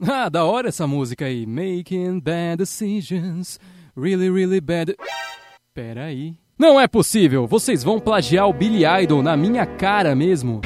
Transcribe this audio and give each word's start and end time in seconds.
Ah, 0.08 0.30
da 0.30 0.44
hora 0.44 0.68
essa 0.68 0.86
música 0.86 1.26
aí. 1.26 1.44
Making 1.46 2.20
bad 2.20 2.56
decisions. 2.56 3.58
Really, 3.96 4.30
really 4.30 4.60
bad. 4.60 4.96
Pera 5.74 6.04
aí. 6.04 6.34
Não 6.58 6.80
é 6.80 6.86
possível! 6.86 7.46
Vocês 7.46 7.82
vão 7.82 8.00
plagiar 8.00 8.48
o 8.48 8.52
Billy 8.52 8.84
Idol 8.84 9.22
na 9.22 9.36
minha 9.36 9.64
cara 9.64 10.14
mesmo. 10.14 10.60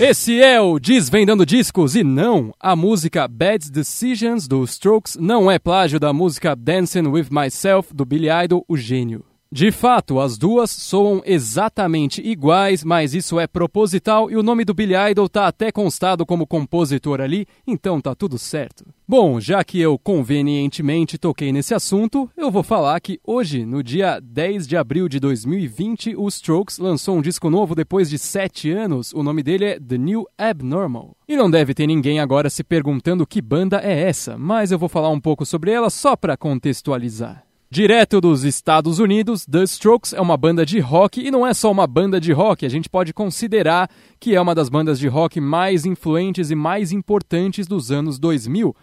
Esse 0.00 0.40
é 0.40 0.60
o 0.60 0.78
Desvendando 0.78 1.44
Discos 1.44 1.96
e 1.96 2.04
não, 2.04 2.54
a 2.60 2.76
música 2.76 3.26
Bad 3.26 3.70
Decisions 3.70 4.46
do 4.46 4.62
Strokes 4.64 5.16
não 5.16 5.50
é 5.50 5.58
plágio 5.58 5.98
da 5.98 6.12
música 6.12 6.54
Dancing 6.54 7.08
With 7.08 7.26
Myself 7.30 7.92
do 7.92 8.04
Billy 8.04 8.28
Idol, 8.44 8.64
o 8.68 8.76
gênio. 8.76 9.24
De 9.50 9.72
fato, 9.72 10.20
as 10.20 10.36
duas 10.36 10.70
soam 10.70 11.22
exatamente 11.24 12.20
iguais, 12.20 12.84
mas 12.84 13.14
isso 13.14 13.40
é 13.40 13.46
proposital 13.46 14.30
e 14.30 14.36
o 14.36 14.42
nome 14.42 14.62
do 14.62 14.74
Billy 14.74 14.92
Idol 15.10 15.26
tá 15.26 15.46
até 15.46 15.72
constado 15.72 16.26
como 16.26 16.46
compositor 16.46 17.18
ali, 17.18 17.46
então 17.66 17.98
tá 17.98 18.14
tudo 18.14 18.38
certo. 18.38 18.84
Bom, 19.08 19.40
já 19.40 19.64
que 19.64 19.80
eu 19.80 19.98
convenientemente 19.98 21.16
toquei 21.16 21.50
nesse 21.50 21.72
assunto, 21.72 22.30
eu 22.36 22.50
vou 22.50 22.62
falar 22.62 23.00
que 23.00 23.18
hoje, 23.26 23.64
no 23.64 23.82
dia 23.82 24.20
10 24.22 24.66
de 24.68 24.76
abril 24.76 25.08
de 25.08 25.18
2020, 25.18 26.14
o 26.14 26.28
Strokes 26.28 26.76
lançou 26.76 27.16
um 27.16 27.22
disco 27.22 27.48
novo 27.48 27.74
depois 27.74 28.10
de 28.10 28.18
sete 28.18 28.70
anos. 28.70 29.14
O 29.14 29.22
nome 29.22 29.42
dele 29.42 29.64
é 29.64 29.80
The 29.80 29.96
New 29.96 30.26
Abnormal. 30.36 31.16
E 31.26 31.34
não 31.38 31.50
deve 31.50 31.72
ter 31.72 31.86
ninguém 31.86 32.20
agora 32.20 32.50
se 32.50 32.62
perguntando 32.62 33.26
que 33.26 33.40
banda 33.40 33.80
é 33.82 33.98
essa, 33.98 34.36
mas 34.36 34.70
eu 34.70 34.78
vou 34.78 34.90
falar 34.90 35.08
um 35.08 35.20
pouco 35.20 35.46
sobre 35.46 35.70
ela 35.70 35.88
só 35.88 36.14
para 36.14 36.36
contextualizar. 36.36 37.47
Direto 37.70 38.18
dos 38.18 38.44
Estados 38.44 38.98
Unidos, 38.98 39.44
The 39.44 39.62
Strokes 39.64 40.14
é 40.14 40.20
uma 40.22 40.38
banda 40.38 40.64
de 40.64 40.80
rock 40.80 41.20
e 41.20 41.30
não 41.30 41.46
é 41.46 41.52
só 41.52 41.70
uma 41.70 41.86
banda 41.86 42.18
de 42.18 42.32
rock, 42.32 42.64
a 42.64 42.68
gente 42.68 42.88
pode 42.88 43.12
considerar 43.12 43.90
que 44.18 44.34
é 44.34 44.40
uma 44.40 44.54
das 44.54 44.70
bandas 44.70 44.98
de 44.98 45.06
rock 45.06 45.38
mais 45.38 45.84
influentes 45.84 46.50
e 46.50 46.54
mais 46.54 46.92
importantes 46.92 47.66
dos 47.66 47.92
anos 47.92 48.18
2000. 48.18 48.74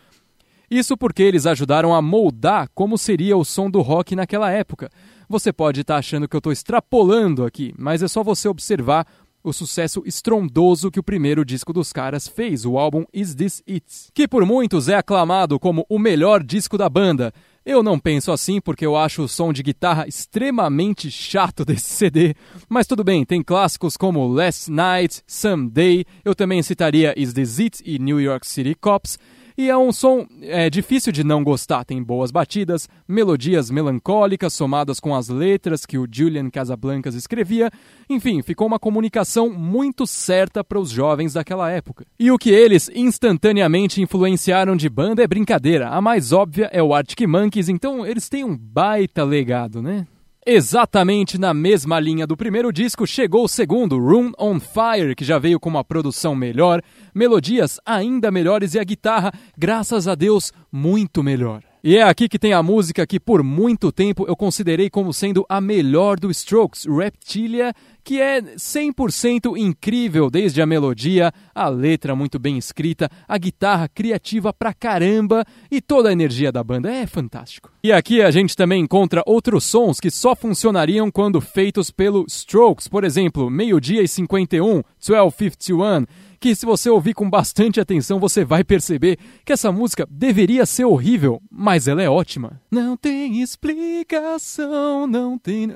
Isso 0.70 0.95
porque 0.95 1.23
eles 1.23 1.48
ajudaram 1.48 1.95
a 1.95 2.02
moldar 2.02 2.70
como 2.76 2.95
seria 2.95 3.35
o 3.35 3.43
som 3.43 3.71
do 3.71 3.82
rock 3.82 4.15
naquela 4.15 4.51
época. 4.51 4.91
Você 5.27 5.51
pode 5.51 5.82
estar 5.82 5.95
tá 5.95 5.99
achando 5.99 6.27
que 6.27 6.35
eu 6.35 6.40
estou 6.40 6.54
extrapolando 6.54 7.43
aqui, 7.43 7.73
mas 7.79 8.04
é 8.04 8.07
só 8.07 8.23
você 8.23 8.48
observar 8.48 9.07
o 9.46 9.54
sucesso 9.54 10.01
estrondoso 10.05 10.90
que 10.90 10.99
o 10.99 11.04
primeiro 11.04 11.46
disco 11.46 11.71
dos 11.71 11.93
caras 11.93 12.27
fez, 12.27 12.65
o 12.65 12.77
álbum 12.77 13.05
Is 13.13 13.35
This 13.35 13.62
It? 13.70 13.85
Que 14.13 14.27
por 14.27 14.43
muitos 14.43 14.90
é 14.90 14.96
aclamado 14.96 15.60
como 15.60 15.85
o 15.88 15.99
melhor 15.99 16.43
disco 16.43 16.77
da 16.77 16.90
banda. 16.90 17.32
Eu 17.63 17.84
não 17.84 17.99
penso 17.99 18.32
assim 18.32 18.60
porque 18.60 18.85
eu 18.85 18.96
acho 18.96 19.23
o 19.23 19.27
som 19.27 19.54
de 19.54 19.62
guitarra 19.62 20.07
extremamente 20.07 21.12
chato 21.12 21.63
desse 21.63 21.90
CD, 21.96 22.34
mas 22.68 22.88
tudo 22.88 23.04
bem, 23.04 23.23
tem 23.23 23.43
clássicos 23.43 23.96
como 23.96 24.27
Last 24.27 24.71
Night, 24.71 25.21
Someday, 25.27 26.05
eu 26.23 26.35
também 26.35 26.62
citaria 26.63 27.13
Is 27.16 27.34
This 27.34 27.60
It 27.60 27.84
e 27.85 27.99
New 27.99 28.20
York 28.20 28.46
City 28.48 28.76
Cops, 28.76 29.18
e 29.57 29.70
é 29.70 29.77
um 29.77 29.91
som 29.91 30.25
é, 30.41 30.70
difícil 30.70 31.11
de 31.11 31.23
não 31.23 31.43
gostar. 31.43 31.85
Tem 31.85 32.01
boas 32.03 32.31
batidas, 32.31 32.89
melodias 33.07 33.70
melancólicas 33.70 34.53
somadas 34.53 34.99
com 34.99 35.15
as 35.15 35.29
letras 35.29 35.85
que 35.85 35.98
o 35.98 36.07
Julian 36.09 36.49
Casablancas 36.49 37.15
escrevia. 37.15 37.71
Enfim, 38.09 38.41
ficou 38.41 38.67
uma 38.67 38.79
comunicação 38.79 39.49
muito 39.49 40.05
certa 40.05 40.63
para 40.63 40.79
os 40.79 40.89
jovens 40.89 41.33
daquela 41.33 41.71
época. 41.71 42.05
E 42.20 42.31
o 42.31 42.37
que 42.37 42.49
eles 42.49 42.89
instantaneamente 42.93 44.01
influenciaram 44.01 44.76
de 44.76 44.89
banda 44.89 45.23
é 45.23 45.27
brincadeira. 45.27 45.89
A 45.89 46.01
mais 46.01 46.31
óbvia 46.31 46.70
é 46.71 46.83
o 46.83 46.93
Arctic 46.93 47.21
Monkeys, 47.27 47.70
então 47.70 48.05
eles 48.05 48.27
têm 48.29 48.43
um 48.43 48.57
baita 48.57 49.23
legado, 49.23 49.81
né? 49.81 50.05
Exatamente 50.48 51.40
na 51.40 51.55
mesma 51.55 51.99
linha 51.99 52.27
do 52.27 52.38
primeiro 52.38 52.71
disco 52.71 53.07
chegou 53.07 53.46
o 53.46 53.48
segundo, 53.48 53.98
Room 53.98 54.32
on 54.38 54.60
Fire, 54.60 55.15
que 55.15 55.26
já 55.26 55.40
veio 55.40 55.60
com 55.60 55.68
uma 55.68 55.84
produção 55.84 56.35
melhor, 56.35 56.84
melodias 57.15 57.79
ainda 57.84 58.29
melhores 58.29 58.76
e 58.76 58.79
a 58.79 58.84
guitarra, 58.84 59.34
graças 59.57 60.07
a 60.07 60.13
Deus, 60.13 60.54
muito 60.71 61.23
melhor. 61.23 61.63
E 61.88 61.98
é 61.98 62.02
aqui 62.02 62.28
que 62.28 62.40
tem 62.40 62.52
a 62.52 62.64
música 62.64 63.05
que 63.05 63.20
por 63.20 63.44
muito 63.44 63.91
tempo 63.91 64.25
eu 64.28 64.36
considerei 64.36 64.90
como 64.90 65.14
sendo 65.14 65.46
a 65.47 65.62
melhor 65.62 66.19
do 66.19 66.31
Strokes, 66.31 66.88
Reptilia, 66.88 67.75
que 68.03 68.19
é 68.19 68.41
100% 68.41 69.56
incrível, 69.56 70.31
desde 70.31 70.63
a 70.63 70.66
melodia, 70.66 71.31
a 71.53 71.69
letra 71.69 72.16
muito 72.16 72.40
bem 72.40 72.57
escrita, 72.57 73.07
a 73.28 73.38
guitarra 73.38 73.88
criativa 73.88 74.51
pra 74.51 74.74
caramba 74.74 75.45
e 75.69 75.79
toda 75.79 76.09
a 76.09 76.12
energia 76.12 76.51
da 76.51 76.63
banda 76.63 76.91
é 76.91 77.06
fantástico. 77.06 77.72
E 77.84 77.91
aqui 77.91 78.19
a 78.19 78.31
gente 78.31 78.56
também 78.56 78.81
encontra 78.81 79.22
outros 79.24 79.63
sons 79.63 80.00
que 80.00 80.09
só 80.09 80.35
funcionariam 80.35 81.12
quando 81.12 81.40
feitos 81.40 81.91
pelo 81.91 82.25
Strokes, 82.28 82.88
por 82.88 83.03
exemplo, 83.03 83.47
Meio-dia 83.47 84.01
e 84.01 84.07
51, 84.07 84.81
1251, 85.07 86.06
que 86.40 86.56
se 86.56 86.66
você 86.66 86.90
ouvir 86.90 87.13
com 87.13 87.29
bastante 87.29 87.79
atenção, 87.79 88.19
você 88.19 88.44
vai 88.44 88.63
perceber 88.63 89.18
que 89.46 89.53
essa 89.53 89.72
música 89.72 90.07
deveria 90.09 90.66
ser 90.66 90.85
horrível, 90.85 91.41
mas 91.51 91.88
ela 91.88 92.01
é 92.01 92.09
ótima. 92.09 92.62
Não 92.72 92.97
tem 92.97 93.41
explicação, 93.41 95.07
não 95.07 95.38
tem. 95.38 95.69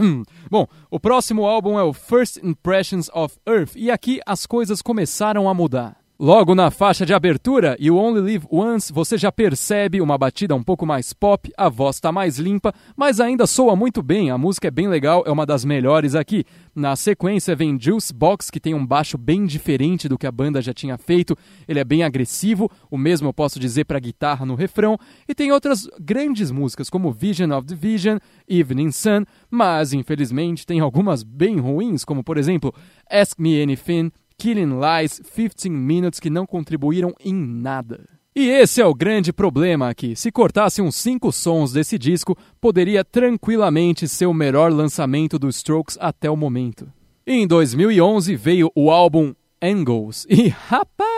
Bom, 0.50 0.66
o 0.90 0.98
próximo 0.98 1.44
álbum 1.44 1.78
é 1.78 1.82
o 1.82 1.92
First 1.92 2.38
Impressions 2.42 3.10
of 3.14 3.36
Earth, 3.46 3.72
e 3.76 3.90
aqui 3.90 4.20
as 4.26 4.46
coisas 4.46 4.82
começaram 4.82 5.48
a 5.48 5.54
mudar. 5.54 5.99
Logo 6.22 6.54
na 6.54 6.70
faixa 6.70 7.06
de 7.06 7.14
abertura, 7.14 7.78
You 7.80 7.96
Only 7.96 8.20
Live 8.20 8.46
Once, 8.50 8.92
você 8.92 9.16
já 9.16 9.32
percebe 9.32 10.02
uma 10.02 10.18
batida 10.18 10.54
um 10.54 10.62
pouco 10.62 10.84
mais 10.84 11.14
pop, 11.14 11.50
a 11.56 11.70
voz 11.70 11.96
está 11.96 12.12
mais 12.12 12.38
limpa, 12.38 12.74
mas 12.94 13.20
ainda 13.20 13.46
soa 13.46 13.74
muito 13.74 14.02
bem, 14.02 14.30
a 14.30 14.36
música 14.36 14.68
é 14.68 14.70
bem 14.70 14.86
legal, 14.86 15.22
é 15.26 15.30
uma 15.30 15.46
das 15.46 15.64
melhores 15.64 16.14
aqui. 16.14 16.44
Na 16.74 16.94
sequência 16.94 17.56
vem 17.56 17.80
Juice 17.80 18.12
Box, 18.12 18.50
que 18.50 18.60
tem 18.60 18.74
um 18.74 18.86
baixo 18.86 19.16
bem 19.16 19.46
diferente 19.46 20.10
do 20.10 20.18
que 20.18 20.26
a 20.26 20.30
banda 20.30 20.60
já 20.60 20.74
tinha 20.74 20.98
feito, 20.98 21.34
ele 21.66 21.80
é 21.80 21.84
bem 21.84 22.02
agressivo, 22.02 22.70
o 22.90 22.98
mesmo 22.98 23.26
eu 23.26 23.32
posso 23.32 23.58
dizer 23.58 23.86
para 23.86 23.98
guitarra 23.98 24.44
no 24.44 24.54
refrão, 24.54 24.98
e 25.26 25.34
tem 25.34 25.50
outras 25.50 25.88
grandes 25.98 26.50
músicas 26.50 26.90
como 26.90 27.10
Vision 27.10 27.50
of 27.52 27.66
the 27.66 27.74
Vision, 27.74 28.18
Evening 28.46 28.92
Sun, 28.92 29.24
mas 29.50 29.94
infelizmente 29.94 30.66
tem 30.66 30.80
algumas 30.80 31.22
bem 31.22 31.58
ruins, 31.58 32.04
como 32.04 32.22
por 32.22 32.36
exemplo 32.36 32.74
Ask 33.10 33.38
Me 33.38 33.62
Anything, 33.62 34.12
Killing 34.40 34.80
Lies, 34.80 35.20
15 35.20 35.68
Minutes 35.68 36.18
que 36.18 36.30
não 36.30 36.46
contribuíram 36.46 37.12
em 37.22 37.34
nada. 37.34 38.08
E 38.34 38.48
esse 38.48 38.80
é 38.80 38.86
o 38.86 38.94
grande 38.94 39.34
problema 39.34 39.90
aqui. 39.90 40.16
Se 40.16 40.32
cortasse 40.32 40.80
uns 40.80 40.96
5 40.96 41.30
sons 41.30 41.74
desse 41.74 41.98
disco, 41.98 42.34
poderia 42.58 43.04
tranquilamente 43.04 44.08
ser 44.08 44.24
o 44.24 44.32
melhor 44.32 44.72
lançamento 44.72 45.38
dos 45.38 45.56
Strokes 45.56 45.98
até 46.00 46.30
o 46.30 46.36
momento. 46.36 46.90
Em 47.26 47.46
2011 47.46 48.34
veio 48.34 48.72
o 48.74 48.90
álbum 48.90 49.34
Angles. 49.60 50.26
E 50.26 50.48
rapaz, 50.48 51.09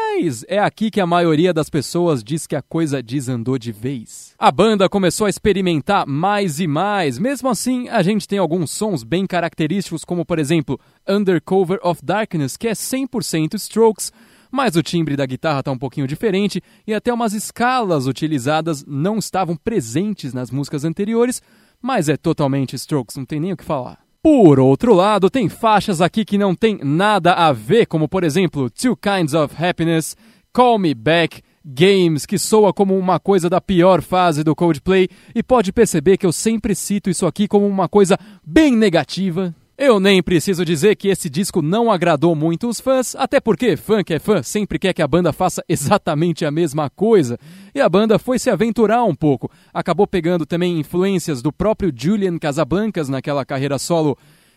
é 0.46 0.58
aqui 0.58 0.90
que 0.90 1.00
a 1.00 1.06
maioria 1.06 1.52
das 1.52 1.68
pessoas 1.68 2.22
diz 2.22 2.46
que 2.46 2.54
a 2.54 2.62
coisa 2.62 3.02
desandou 3.02 3.58
de 3.58 3.72
vez. 3.72 4.34
A 4.38 4.52
banda 4.52 4.88
começou 4.88 5.26
a 5.26 5.30
experimentar 5.30 6.06
mais 6.06 6.60
e 6.60 6.66
mais. 6.66 7.18
Mesmo 7.18 7.48
assim, 7.48 7.88
a 7.88 8.02
gente 8.02 8.28
tem 8.28 8.38
alguns 8.38 8.70
sons 8.70 9.02
bem 9.02 9.26
característicos, 9.26 10.04
como 10.04 10.24
por 10.24 10.38
exemplo 10.38 10.78
Undercover 11.08 11.80
of 11.82 12.04
Darkness, 12.04 12.56
que 12.56 12.68
é 12.68 12.72
100% 12.72 13.54
Strokes. 13.54 14.12
Mas 14.50 14.76
o 14.76 14.82
timbre 14.82 15.16
da 15.16 15.26
guitarra 15.26 15.60
está 15.60 15.72
um 15.72 15.78
pouquinho 15.78 16.06
diferente 16.06 16.62
e 16.86 16.94
até 16.94 17.12
umas 17.12 17.32
escalas 17.32 18.06
utilizadas 18.06 18.84
não 18.86 19.18
estavam 19.18 19.56
presentes 19.56 20.32
nas 20.32 20.50
músicas 20.50 20.84
anteriores, 20.84 21.42
mas 21.80 22.08
é 22.08 22.16
totalmente 22.16 22.76
Strokes, 22.76 23.16
não 23.16 23.24
tem 23.24 23.40
nem 23.40 23.52
o 23.52 23.56
que 23.56 23.64
falar. 23.64 23.98
Por 24.22 24.60
outro 24.60 24.94
lado, 24.94 25.28
tem 25.28 25.48
faixas 25.48 26.00
aqui 26.00 26.24
que 26.24 26.38
não 26.38 26.54
tem 26.54 26.78
nada 26.80 27.32
a 27.32 27.52
ver, 27.52 27.86
como 27.86 28.08
por 28.08 28.22
exemplo 28.22 28.70
Two 28.70 28.96
Kinds 28.96 29.34
of 29.34 29.52
Happiness, 29.58 30.16
Call 30.52 30.78
Me 30.78 30.94
Back, 30.94 31.42
Games, 31.64 32.24
que 32.24 32.38
soa 32.38 32.72
como 32.72 32.96
uma 32.96 33.18
coisa 33.18 33.50
da 33.50 33.60
pior 33.60 34.00
fase 34.00 34.44
do 34.44 34.54
Coldplay, 34.54 35.08
e 35.34 35.42
pode 35.42 35.72
perceber 35.72 36.18
que 36.18 36.24
eu 36.24 36.30
sempre 36.30 36.72
cito 36.72 37.10
isso 37.10 37.26
aqui 37.26 37.48
como 37.48 37.66
uma 37.66 37.88
coisa 37.88 38.16
bem 38.46 38.76
negativa. 38.76 39.52
Eu 39.76 39.98
nem 39.98 40.22
preciso 40.22 40.64
dizer 40.64 40.96
que 40.96 41.08
esse 41.08 41.30
disco 41.30 41.62
não 41.62 41.90
agradou 41.90 42.34
muito 42.34 42.68
os 42.68 42.78
fãs, 42.78 43.16
até 43.16 43.40
porque 43.40 43.76
fã 43.76 44.04
que 44.04 44.14
é 44.14 44.18
fã 44.18 44.42
sempre 44.42 44.78
quer 44.78 44.92
que 44.92 45.00
a 45.00 45.08
banda 45.08 45.32
faça 45.32 45.64
exatamente 45.68 46.44
a 46.44 46.50
mesma 46.50 46.90
coisa. 46.90 47.38
E 47.74 47.80
a 47.80 47.88
banda 47.88 48.18
foi 48.18 48.38
se 48.38 48.50
aventurar 48.50 49.02
um 49.04 49.14
pouco. 49.14 49.50
Acabou 49.72 50.06
pegando 50.06 50.44
também 50.44 50.78
influências 50.78 51.40
do 51.40 51.50
próprio 51.50 51.92
Julian 51.94 52.38
Casablancas 52.38 53.08
naquela 53.08 53.44
carreira 53.46 53.78
solo, 53.78 54.16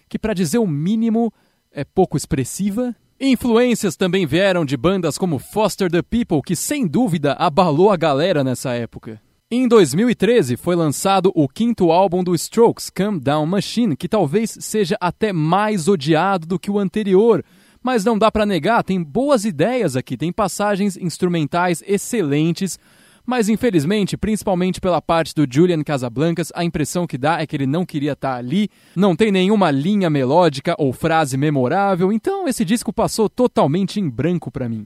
que 0.10 0.20
para 0.20 0.34
dizer 0.34 0.58
o 0.58 0.68
mínimo 0.68 1.34
é 1.72 1.86
pouco 1.86 2.18
expressiva. 2.18 2.94
Influências 3.20 3.96
também 3.96 4.26
vieram 4.26 4.66
de 4.66 4.76
bandas 4.76 5.18
como 5.18 5.40
Foster 5.40 5.90
the 5.90 6.02
People, 6.02 6.42
que 6.46 6.58
sem 6.58 6.86
dúvida 6.86 7.34
abalou 7.40 7.90
a 7.90 7.96
galera 7.96 8.44
nessa 8.44 8.74
época. 8.74 9.25
Em 9.58 9.70
2013 9.70 10.58
foi 10.58 10.76
lançado 10.76 11.32
o 11.34 11.48
quinto 11.48 11.90
álbum 11.90 12.22
do 12.22 12.36
Strokes, 12.36 12.90
Calm 12.90 13.18
Down 13.18 13.46
Machine, 13.46 13.96
que 13.96 14.10
talvez 14.10 14.58
seja 14.60 14.98
até 15.00 15.32
mais 15.32 15.88
odiado 15.88 16.46
do 16.46 16.60
que 16.60 16.70
o 16.70 16.78
anterior. 16.78 17.42
Mas 17.82 18.04
não 18.04 18.18
dá 18.18 18.30
para 18.30 18.46
negar, 18.46 18.84
tem 18.84 19.02
boas 19.02 19.46
ideias 19.46 19.96
aqui, 19.96 20.18
tem 20.18 20.30
passagens 20.30 20.98
instrumentais 20.98 21.82
excelentes, 21.88 22.78
mas 23.26 23.48
infelizmente, 23.48 24.18
principalmente 24.18 24.82
pela 24.82 25.02
parte 25.02 25.34
do 25.34 25.48
Julian 25.50 25.84
Casablancas, 25.84 26.52
a 26.54 26.66
impressão 26.66 27.08
que 27.08 27.18
dá 27.18 27.40
é 27.40 27.48
que 27.48 27.56
ele 27.56 27.66
não 27.66 27.86
queria 27.86 28.12
estar 28.12 28.34
tá 28.34 28.38
ali, 28.38 28.68
não 28.94 29.16
tem 29.16 29.32
nenhuma 29.32 29.72
linha 29.72 30.10
melódica 30.10 30.76
ou 30.78 30.92
frase 30.92 31.38
memorável, 31.38 32.12
então 32.12 32.46
esse 32.46 32.66
disco 32.66 32.92
passou 32.92 33.30
totalmente 33.30 34.02
em 34.02 34.10
branco 34.10 34.52
para 34.52 34.68
mim. 34.68 34.86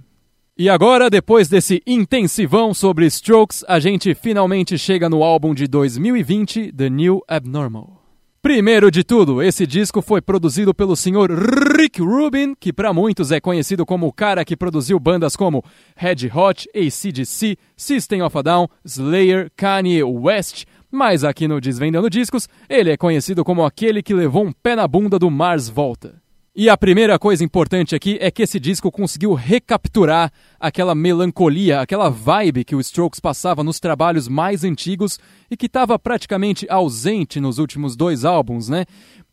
E 0.61 0.67
agora, 0.67 1.09
depois 1.09 1.47
desse 1.47 1.81
intensivão 1.87 2.73
sobre 2.73 3.05
Strokes, 3.05 3.63
a 3.65 3.79
gente 3.79 4.13
finalmente 4.13 4.77
chega 4.77 5.07
no 5.07 5.23
álbum 5.23 5.53
de 5.53 5.65
2020, 5.67 6.73
The 6.73 6.89
New 6.89 7.23
Abnormal. 7.29 8.03
Primeiro 8.41 8.91
de 8.91 9.01
tudo, 9.01 9.41
esse 9.41 9.65
disco 9.65 10.01
foi 10.01 10.19
produzido 10.21 10.73
pelo 10.73 10.97
senhor 10.97 11.31
Rick 11.31 12.01
Rubin, 12.01 12.53
que 12.59 12.73
para 12.73 12.91
muitos 12.91 13.31
é 13.31 13.39
conhecido 13.39 13.85
como 13.85 14.05
o 14.05 14.11
cara 14.11 14.43
que 14.43 14.57
produziu 14.57 14.99
bandas 14.99 15.33
como 15.33 15.63
Red 15.95 16.29
Hot, 16.35 16.67
ACDC, 16.75 17.57
System 17.77 18.21
of 18.21 18.37
a 18.37 18.41
Down, 18.41 18.67
Slayer, 18.83 19.49
Kanye 19.55 20.03
West, 20.03 20.65
mas 20.91 21.23
aqui 21.23 21.47
no 21.47 21.61
Desvendando 21.61 22.09
Discos, 22.09 22.49
ele 22.67 22.91
é 22.91 22.97
conhecido 22.97 23.45
como 23.45 23.63
aquele 23.63 24.03
que 24.03 24.13
levou 24.13 24.43
um 24.43 24.51
pé 24.51 24.75
na 24.75 24.85
bunda 24.85 25.17
do 25.17 25.31
Mars 25.31 25.69
Volta. 25.69 26.21
E 26.61 26.67
a 26.67 26.75
primeira 26.75 27.17
coisa 27.17 27.41
importante 27.41 27.95
aqui 27.95 28.17
é 28.19 28.29
que 28.29 28.43
esse 28.43 28.59
disco 28.59 28.91
conseguiu 28.91 29.33
recapturar 29.33 30.29
aquela 30.59 30.93
melancolia, 30.93 31.79
aquela 31.79 32.09
vibe 32.09 32.65
que 32.65 32.75
o 32.75 32.81
Strokes 32.81 33.21
passava 33.21 33.63
nos 33.63 33.79
trabalhos 33.79 34.27
mais 34.27 34.65
antigos 34.65 35.17
e 35.49 35.55
que 35.55 35.67
estava 35.67 35.97
praticamente 35.97 36.67
ausente 36.69 37.39
nos 37.39 37.59
últimos 37.59 37.95
dois 37.95 38.25
álbuns, 38.25 38.67
né? 38.67 38.83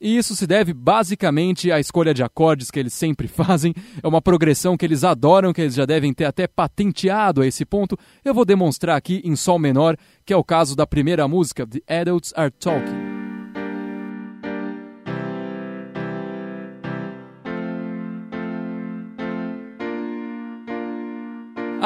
E 0.00 0.17
isso 0.17 0.37
se 0.37 0.46
deve 0.46 0.73
basicamente 0.73 1.73
à 1.73 1.81
escolha 1.81 2.14
de 2.14 2.23
acordes 2.23 2.70
que 2.70 2.78
eles 2.78 2.94
sempre 2.94 3.26
fazem. 3.26 3.75
É 4.00 4.06
uma 4.06 4.23
progressão 4.23 4.76
que 4.76 4.87
eles 4.87 5.02
adoram, 5.02 5.52
que 5.52 5.62
eles 5.62 5.75
já 5.75 5.84
devem 5.84 6.14
ter 6.14 6.26
até 6.26 6.46
patenteado 6.46 7.43
a 7.43 7.46
esse 7.49 7.64
ponto. 7.64 7.99
Eu 8.25 8.34
vou 8.34 8.44
demonstrar 8.44 8.96
aqui 8.96 9.20
em 9.25 9.34
sol 9.34 9.58
menor, 9.58 9.96
que 10.25 10.32
é 10.32 10.37
o 10.37 10.44
caso 10.44 10.76
da 10.76 10.87
primeira 10.87 11.26
música, 11.26 11.67
The 11.67 11.81
Adults 11.93 12.32
Are 12.37 12.52
Talking. 12.52 13.06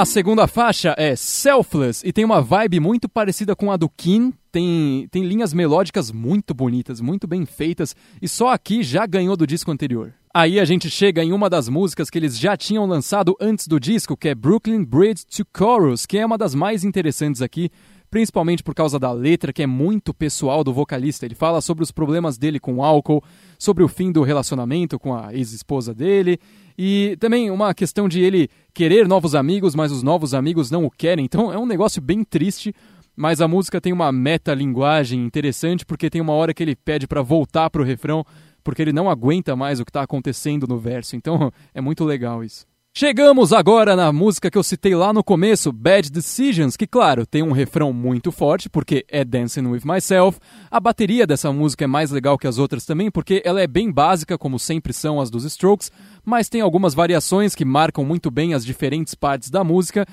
A 0.01 0.07
segunda 0.07 0.47
faixa 0.47 0.95
é 0.97 1.15
Selfless 1.15 2.03
e 2.09 2.11
tem 2.11 2.25
uma 2.25 2.41
vibe 2.41 2.81
muito 2.81 3.07
parecida 3.07 3.55
com 3.55 3.71
a 3.71 3.77
do 3.77 3.87
Kin. 3.87 4.33
Tem, 4.51 5.07
tem 5.11 5.23
linhas 5.27 5.53
melódicas 5.53 6.11
muito 6.11 6.55
bonitas, 6.55 7.03
muito 7.03 7.27
bem 7.27 7.45
feitas, 7.45 7.95
e 8.21 8.27
só 8.27 8.49
aqui 8.49 8.83
já 8.83 9.05
ganhou 9.05 9.37
do 9.37 9.47
disco 9.47 9.71
anterior. 9.71 10.15
Aí 10.33 10.59
a 10.59 10.65
gente 10.65 10.89
chega 10.89 11.23
em 11.23 11.33
uma 11.33 11.51
das 11.51 11.69
músicas 11.69 12.09
que 12.09 12.17
eles 12.17 12.39
já 12.39 12.57
tinham 12.57 12.87
lançado 12.87 13.37
antes 13.39 13.69
do 13.69 13.79
disco, 13.79 14.17
que 14.17 14.31
é 14.31 14.35
Brooklyn 14.35 14.85
Bridge 14.85 15.27
to 15.27 15.45
Chorus, 15.55 16.07
que 16.07 16.17
é 16.17 16.25
uma 16.25 16.39
das 16.39 16.55
mais 16.55 16.83
interessantes 16.83 17.43
aqui, 17.43 17.71
principalmente 18.11 18.63
por 18.63 18.75
causa 18.75 18.99
da 18.99 19.13
letra, 19.13 19.53
que 19.53 19.63
é 19.63 19.67
muito 19.67 20.13
pessoal 20.13 20.65
do 20.65 20.73
vocalista. 20.73 21.25
Ele 21.25 21.35
fala 21.35 21.61
sobre 21.61 21.85
os 21.85 21.93
problemas 21.93 22.37
dele 22.37 22.59
com 22.59 22.83
álcool, 22.83 23.23
sobre 23.59 23.85
o 23.85 23.89
fim 23.89 24.11
do 24.11 24.23
relacionamento 24.23 24.99
com 24.99 25.15
a 25.15 25.33
ex-esposa 25.33 25.95
dele, 25.95 26.39
e 26.77 27.17
também 27.21 27.51
uma 27.51 27.73
questão 27.73 28.09
de 28.09 28.21
ele 28.21 28.49
querer 28.75 29.07
novos 29.07 29.35
amigos, 29.35 29.75
mas 29.75 29.93
os 29.93 30.03
novos 30.03 30.35
amigos 30.35 30.71
não 30.71 30.85
o 30.85 30.91
querem. 30.91 31.25
Então 31.25 31.53
é 31.53 31.59
um 31.59 31.67
negócio 31.67 32.03
bem 32.03 32.25
triste, 32.25 32.75
mas 33.15 33.41
a 33.41 33.47
música 33.47 33.81
tem 33.81 33.93
uma 33.93 34.11
metalinguagem 34.11 35.25
interessante, 35.25 35.87
porque 35.87 36.11
tem 36.11 36.21
uma 36.21 36.33
hora 36.33 36.55
que 36.55 36.63
ele 36.63 36.75
pede 36.75 37.07
para 37.07 37.23
voltar 37.23 37.71
pro 37.71 37.85
refrão, 37.85 38.25
porque 38.65 38.83
ele 38.83 38.93
não 38.93 39.09
aguenta 39.09 39.55
mais 39.55 39.79
o 39.79 39.85
que 39.85 39.91
está 39.91 40.03
acontecendo 40.03 40.67
no 40.67 40.79
verso. 40.79 41.15
Então 41.15 41.53
é 41.73 41.81
muito 41.81 42.05
legal 42.05 42.43
isso. 42.43 42.70
Chegamos 42.93 43.53
agora 43.53 43.95
na 43.95 44.13
música 44.13 44.51
que 44.51 44.59
eu 44.59 44.65
citei 44.65 44.97
lá 44.97 45.13
no 45.13 45.23
começo, 45.23 45.73
Bad 45.73 46.11
Decisions, 46.11 46.77
que 46.77 46.89
claro, 46.89 47.25
tem 47.25 47.41
um 47.41 47.53
refrão 47.53 47.93
muito 47.93 48.33
forte, 48.33 48.69
porque 48.69 49.07
é 49.09 49.25
Dancing 49.25 49.65
With 49.69 49.83
Myself. 49.85 50.41
A 50.69 50.81
bateria 50.81 51.25
dessa 51.25 51.53
música 51.53 51.85
é 51.85 51.87
mais 51.87 52.11
legal 52.11 52.37
que 52.37 52.49
as 52.49 52.59
outras 52.59 52.85
também, 52.85 53.09
porque 53.09 53.43
ela 53.45 53.61
é 53.61 53.67
bem 53.69 53.93
básica, 53.93 54.37
como 54.37 54.59
sempre 54.59 54.93
são 54.93 55.21
as 55.21 55.31
dos 55.31 55.45
Strokes, 55.45 55.93
mas 56.25 56.49
tem 56.49 56.61
algumas 56.63 56.93
variações 56.93 57.55
que 57.55 57.65
marcam 57.65 58.05
muito 58.05 58.29
bem 58.29 58.55
as 58.55 58.67
diferentes 58.67 59.15
partes 59.15 59.51
da 59.51 59.63
música. 59.63 60.05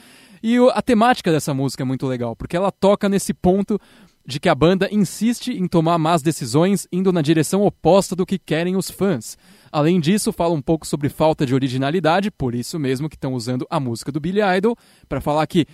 E 0.44 0.56
a 0.72 0.82
temática 0.84 1.32
dessa 1.32 1.56
música 1.56 1.82
é 1.82 1.86
muito 1.86 2.06
legal, 2.06 2.36
porque 2.36 2.56
ela 2.56 2.72
toca 2.72 3.10
nesse 3.10 3.34
ponto 3.34 3.80
de 4.28 4.42
que 4.42 4.50
a 4.50 4.54
banda 4.54 4.90
insiste 4.92 5.52
em 5.52 5.68
tomar 5.68 5.98
más 5.98 6.22
decisões 6.22 6.86
indo 6.92 7.14
na 7.14 7.22
direção 7.22 7.64
oposta 7.64 8.14
do 8.14 8.26
que 8.26 8.38
querem 8.38 8.76
os 8.76 8.92
fãs. 8.92 9.38
Além 9.72 10.02
disso, 10.02 10.34
fala 10.34 10.54
um 10.54 10.62
pouco 10.62 10.86
sobre 10.86 11.08
falta 11.08 11.46
de 11.46 11.56
originalidade, 11.56 12.30
por 12.30 12.54
isso 12.54 12.78
mesmo 12.78 13.08
que 13.08 13.16
estão 13.16 13.34
usando 13.34 13.66
a 13.70 13.80
música 13.80 14.12
do 14.12 14.20
Billy 14.20 14.42
Idol, 14.58 14.76
para 15.08 15.22
falar 15.22 15.48
que 15.48 15.66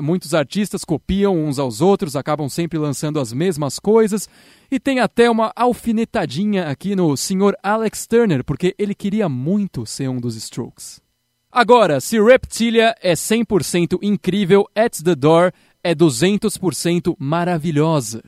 muitos 0.00 0.34
artistas 0.34 0.84
copiam 0.84 1.36
uns 1.36 1.60
aos 1.60 1.80
outros, 1.80 2.16
acabam 2.16 2.48
sempre 2.48 2.78
lançando 2.78 3.20
as 3.20 3.32
mesmas 3.32 3.78
coisas, 3.78 4.28
e 4.68 4.80
tem 4.80 4.98
até 4.98 5.30
uma 5.30 5.52
alfinetadinha 5.54 6.64
aqui 6.66 6.96
no 6.96 7.16
Sr. 7.16 7.54
Alex 7.62 8.08
Turner, 8.08 8.44
porque 8.44 8.74
ele 8.76 8.94
queria 8.94 9.28
muito 9.28 9.86
ser 9.86 10.08
um 10.08 10.20
dos 10.20 10.34
Strokes. 10.34 11.00
Agora, 11.52 12.00
se 12.00 12.20
Reptilia 12.20 12.94
é 13.02 13.12
100% 13.14 13.98
incrível, 14.02 14.68
At 14.74 15.00
the 15.02 15.16
Door 15.16 15.52
é 15.82 15.94
200% 15.94 17.16
maravilhosa. 17.18 18.22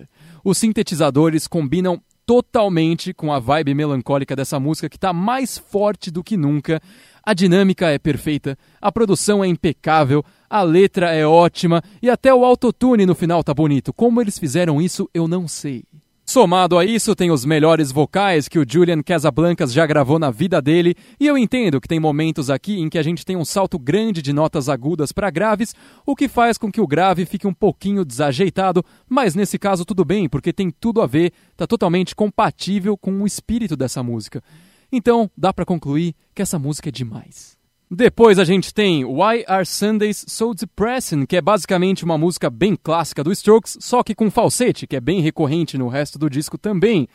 Os 0.44 0.58
sintetizadores 0.58 1.46
combinam 1.46 2.00
totalmente 2.25 3.12
com 3.12 3.32
a 3.32 3.38
vibe 3.38 3.75
melancólica 3.75 4.34
dessa 4.37 4.58
música 4.58 4.88
que 4.88 4.96
está 4.96 5.12
mais 5.12 5.58
forte 5.58 6.10
do 6.10 6.22
que 6.22 6.37
nunca. 6.37 6.81
A 7.22 7.34
dinâmica 7.34 7.88
é 7.90 7.99
perfeita, 7.99 8.58
a 8.81 8.90
produção 8.90 9.44
é 9.44 9.46
impecável, 9.46 10.25
a 10.50 10.62
letra 10.62 11.12
é 11.12 11.26
ótima 11.26 11.82
e 12.00 12.10
até 12.10 12.34
o 12.34 12.44
autotune 12.44 13.06
no 13.06 13.14
final 13.14 13.44
tá 13.44 13.55
bonito. 13.55 13.93
Como 13.93 14.20
eles 14.20 14.38
fizeram 14.38 14.81
isso, 14.81 15.08
eu 15.14 15.28
não 15.28 15.46
sei. 15.46 15.84
Somado 16.24 16.78
a 16.78 16.84
isso, 16.84 17.16
tem 17.16 17.30
os 17.30 17.44
melhores 17.44 17.90
vocais 17.90 18.48
que 18.48 18.58
o 18.58 18.64
Julian 18.66 19.02
Casablancas 19.02 19.72
já 19.72 19.84
gravou 19.84 20.19
na 20.19 20.30
vida 20.30 20.62
dele, 20.62 20.94
e 21.19 21.26
eu 21.26 21.36
entendo 21.36 21.80
que 21.80 21.88
tem 21.88 21.98
momentos 21.98 22.48
aqui 22.48 22.80
em 22.80 22.88
que 22.88 22.96
a 22.96 23.02
gente 23.02 23.24
tem 23.24 23.36
um 23.36 23.44
salto 23.44 23.78
grande 23.78 24.22
de 24.22 24.32
notas 24.32 24.69
agudas 24.69 25.10
para 25.10 25.30
graves, 25.30 25.74
o 26.06 26.14
que 26.14 26.28
faz 26.28 26.56
com 26.56 26.70
que 26.70 26.80
o 26.80 26.86
grave 26.86 27.26
fique 27.26 27.46
um 27.46 27.52
pouquinho 27.52 28.04
desajeitado, 28.04 28.84
mas 29.08 29.34
nesse 29.34 29.58
caso 29.58 29.84
tudo 29.84 30.04
bem, 30.04 30.28
porque 30.28 30.52
tem 30.52 30.70
tudo 30.70 31.02
a 31.02 31.06
ver, 31.06 31.32
tá 31.56 31.66
totalmente 31.66 32.14
compatível 32.14 32.96
com 32.96 33.20
o 33.20 33.26
espírito 33.26 33.76
dessa 33.76 34.02
música. 34.02 34.42
Então, 34.90 35.30
dá 35.36 35.52
para 35.52 35.66
concluir 35.66 36.14
que 36.34 36.40
essa 36.40 36.58
música 36.58 36.88
é 36.88 36.92
demais. 36.92 37.62
Depois 37.94 38.39
a 38.39 38.44
gente 38.44 38.73
tem 38.73 39.05
Why 39.05 39.44
Are 39.47 39.67
Sundays 39.67 40.25
So 40.27 40.55
Depressing, 40.55 41.27
que 41.27 41.37
é 41.37 41.43
basicamente 41.43 42.06
uma 42.06 42.17
música 42.17 42.49
bem 42.49 42.75
clássica 42.75 43.23
do 43.23 43.31
Strokes, 43.31 43.77
só 43.83 44.03
que 44.03 44.15
com 44.15 44.31
falsete, 44.31 44.87
que 44.87 44.97
é 44.97 45.00
bem 45.00 45.21
recorrente 45.21 45.77
no 45.77 45.89
resto 45.89 46.19
do 46.19 46.31
disco 46.31 46.56
também. 46.56 47.06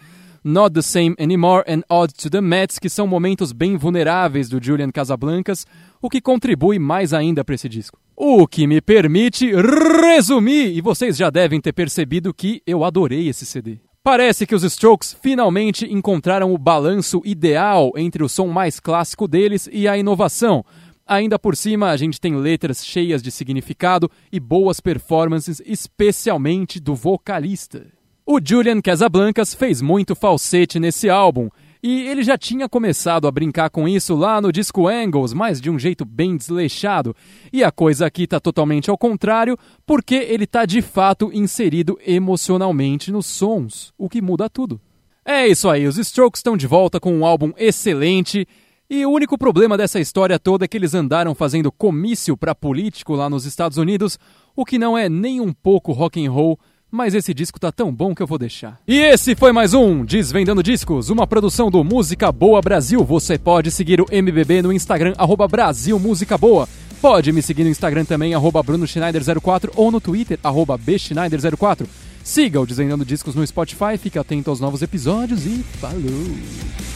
Not 0.44 0.76
the 0.76 0.84
Same 0.84 1.16
Anymore 1.20 1.64
and 1.68 1.82
Odd 1.90 2.14
to 2.14 2.30
the 2.30 2.42
Mets, 2.42 2.78
que 2.78 2.90
são 2.90 3.08
momentos 3.08 3.52
bem 3.52 3.76
vulneráveis 3.76 4.50
do 4.50 4.64
Julian 4.64 4.92
Casablancas, 4.92 5.66
o 6.00 6.12
que 6.12 6.22
contribui 6.22 6.78
mais 6.78 7.12
ainda 7.12 7.44
para 7.44 7.56
esse 7.56 7.68
disco. 7.68 7.98
O 8.16 8.46
que 8.48 8.68
me 8.68 8.80
permite 8.80 9.52
resumir, 9.56 10.78
e 10.78 10.80
vocês 10.80 11.18
já 11.18 11.31
devem 11.31 11.60
ter 11.60 11.74
percebido 11.74 12.31
que 12.31 12.62
eu 12.68 12.84
adorei 12.84 13.28
esse 13.28 13.48
CD. 13.48 13.80
Parece 14.07 14.47
que 14.47 14.56
os 14.56 14.64
Strokes 14.64 15.18
finalmente 15.21 15.85
encontraram 15.94 16.54
o 16.54 16.57
balanço 16.57 17.21
ideal 17.26 17.92
entre 17.97 18.23
o 18.23 18.30
som 18.30 18.47
mais 18.47 18.80
clássico 18.80 19.28
deles 19.28 19.68
e 19.69 19.85
a 19.85 19.97
inovação. 19.97 20.64
Ainda 21.06 21.37
por 21.37 21.57
cima, 21.57 21.90
a 21.90 21.97
gente 21.97 22.18
tem 22.18 22.33
letras 22.37 22.85
cheias 22.85 23.21
de 23.21 23.30
significado 23.30 24.09
e 24.31 24.40
boas 24.40 24.80
performances, 24.80 25.61
especialmente 25.66 26.80
do 26.80 26.95
vocalista. 26.95 27.85
O 28.26 28.40
Julian 28.42 28.80
Casablancas 28.80 29.54
fez 29.54 29.81
muito 29.81 30.16
falsete 30.16 30.80
nesse 30.80 31.09
álbum, 31.09 31.49
e 31.90 32.06
ele 32.06 32.22
já 32.22 32.38
tinha 32.38 32.68
começado 32.68 33.30
a 33.30 33.32
brincar 33.32 33.70
com 33.70 33.88
isso 33.88 34.14
lá 34.14 34.42
no 34.42 34.52
disco 34.52 34.90
Angles, 34.90 35.32
mas 35.32 35.62
de 35.62 35.70
um 35.70 35.80
jeito 35.80 36.04
bem 36.04 36.36
desleixado. 36.36 37.16
E 37.54 37.64
a 37.64 37.72
coisa 37.72 38.06
aqui 38.06 38.24
está 38.24 38.42
totalmente 38.42 38.90
ao 38.90 38.98
contrário, 38.98 39.58
porque 39.86 40.16
ele 40.16 40.44
está 40.44 40.66
de 40.66 40.82
fato 40.82 41.32
inserido 41.32 41.98
emocionalmente 42.06 43.10
nos 43.10 43.26
sons, 43.26 43.94
o 43.98 44.10
que 44.10 44.22
muda 44.22 44.50
tudo. 44.50 44.82
É 45.24 45.48
isso 45.48 45.70
aí, 45.70 45.88
os 45.88 45.98
Strokes 45.98 46.40
estão 46.40 46.58
de 46.58 46.68
volta 46.68 47.00
com 47.00 47.14
um 47.18 47.26
álbum 47.26 47.54
excelente. 47.56 48.46
E 48.90 49.06
o 49.06 49.12
único 49.12 49.38
problema 49.38 49.78
dessa 49.78 49.98
história 49.98 50.38
toda 50.38 50.66
é 50.66 50.68
que 50.68 50.76
eles 50.76 50.94
andaram 50.94 51.34
fazendo 51.34 51.72
comício 51.72 52.36
para 52.36 52.54
político 52.54 53.16
lá 53.16 53.30
nos 53.30 53.46
Estados 53.46 53.78
Unidos, 53.78 54.20
o 54.58 54.66
que 54.66 54.78
não 54.78 54.98
é 54.98 55.08
nem 55.08 55.40
um 55.40 55.54
pouco 55.54 55.94
rock 55.94 56.26
and 56.26 56.32
roll 56.32 56.60
mas 56.92 57.14
esse 57.14 57.34
disco 57.34 57.60
tá 57.60 57.72
tão 57.72 57.94
bom 57.94 58.16
que 58.16 58.22
eu 58.22 58.28
vou 58.28 58.38
deixar. 58.38 58.80
E 58.88 58.98
esse 59.00 59.36
foi 59.36 59.52
mais 59.52 59.74
um 59.74 60.06
Desvendando 60.06 60.64
Discos, 60.64 61.10
uma 61.10 61.28
produção 61.28 61.70
do 61.70 61.84
Música 61.84 62.32
Boa 62.32 62.62
Brasil. 62.62 63.04
Você 63.04 63.38
pode 63.38 63.72
seguir 63.72 64.02
o 64.02 64.06
MBB 64.12 64.62
no 64.62 64.74
Instagram, 64.74 65.14
arroba 65.18 65.48
Brasil 65.48 66.00
Música 66.00 66.38
Boa. 66.38 66.68
Pode 67.02 67.32
me 67.32 67.42
seguir 67.42 67.64
no 67.64 67.70
Instagram 67.70 68.06
também, 68.06 68.34
arroba 68.34 68.64
BrunoSchneider04 68.64 69.72
ou 69.76 69.92
no 69.92 70.02
Twitter, 70.02 70.40
arroba 70.44 70.78
Bschneider04. 70.78 71.86
Siga 72.24 72.60
o 72.60 72.66
Desvendando 72.66 73.06
Discos 73.06 73.36
no 73.36 73.46
Spotify, 73.46 73.98
fique 73.98 74.18
atento 74.18 74.50
aos 74.50 74.60
novos 74.60 74.82
episódios 74.82 75.46
e 75.46 75.64
falou! 75.80 76.87